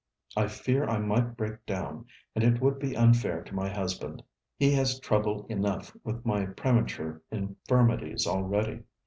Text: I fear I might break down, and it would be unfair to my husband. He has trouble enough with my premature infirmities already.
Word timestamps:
I 0.35 0.47
fear 0.47 0.85
I 0.89 0.97
might 0.97 1.37
break 1.37 1.63
down, 1.67 2.07
and 2.33 2.43
it 2.43 2.59
would 2.59 2.79
be 2.79 2.97
unfair 2.97 3.43
to 3.43 3.53
my 3.53 3.69
husband. 3.69 4.23
He 4.57 4.71
has 4.71 4.99
trouble 4.99 5.45
enough 5.47 5.95
with 6.03 6.25
my 6.25 6.47
premature 6.47 7.21
infirmities 7.29 8.25
already. 8.25 8.81